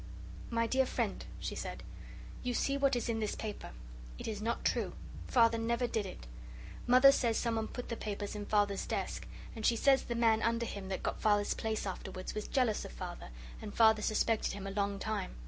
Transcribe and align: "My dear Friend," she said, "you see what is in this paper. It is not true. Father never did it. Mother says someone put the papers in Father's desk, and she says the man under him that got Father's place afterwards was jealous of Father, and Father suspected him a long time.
"My 0.49 0.65
dear 0.65 0.87
Friend," 0.87 1.23
she 1.39 1.53
said, 1.53 1.83
"you 2.41 2.55
see 2.55 2.75
what 2.75 2.95
is 2.95 3.07
in 3.07 3.19
this 3.19 3.35
paper. 3.35 3.69
It 4.17 4.27
is 4.27 4.41
not 4.41 4.65
true. 4.65 4.93
Father 5.27 5.59
never 5.59 5.85
did 5.85 6.07
it. 6.07 6.25
Mother 6.87 7.11
says 7.11 7.37
someone 7.37 7.67
put 7.67 7.89
the 7.89 7.95
papers 7.95 8.35
in 8.35 8.47
Father's 8.47 8.87
desk, 8.87 9.27
and 9.55 9.63
she 9.63 9.75
says 9.75 10.05
the 10.05 10.15
man 10.15 10.41
under 10.41 10.65
him 10.65 10.89
that 10.89 11.03
got 11.03 11.21
Father's 11.21 11.53
place 11.53 11.85
afterwards 11.85 12.33
was 12.33 12.47
jealous 12.47 12.83
of 12.83 12.91
Father, 12.91 13.29
and 13.61 13.75
Father 13.75 14.01
suspected 14.01 14.53
him 14.53 14.65
a 14.65 14.71
long 14.71 14.97
time. 14.97 15.35